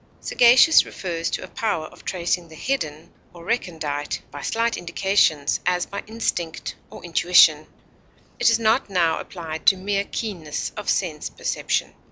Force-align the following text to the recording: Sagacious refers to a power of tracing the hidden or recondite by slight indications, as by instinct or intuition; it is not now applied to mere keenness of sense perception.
Sagacious 0.19 0.83
refers 0.83 1.29
to 1.29 1.43
a 1.43 1.47
power 1.47 1.85
of 1.85 2.03
tracing 2.03 2.47
the 2.47 2.55
hidden 2.55 3.11
or 3.35 3.43
recondite 3.45 4.19
by 4.31 4.41
slight 4.41 4.75
indications, 4.75 5.59
as 5.63 5.85
by 5.85 6.01
instinct 6.07 6.73
or 6.89 7.03
intuition; 7.05 7.67
it 8.39 8.49
is 8.49 8.57
not 8.57 8.89
now 8.89 9.19
applied 9.19 9.67
to 9.67 9.77
mere 9.77 10.05
keenness 10.05 10.71
of 10.75 10.89
sense 10.89 11.29
perception. 11.29 11.93